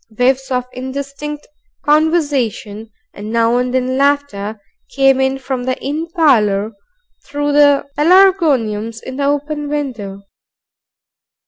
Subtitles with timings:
[0.09, 1.45] Whiffs of indistinct
[1.85, 4.59] conversation, and now and then laughter,
[4.95, 6.71] came in from the inn parlor
[7.23, 10.23] through the pelargoniums in the open window.